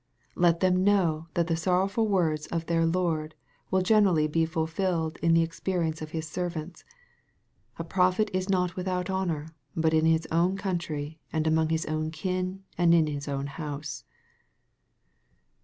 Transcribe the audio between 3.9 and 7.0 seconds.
rally be fulfilled in the experience of His servants,"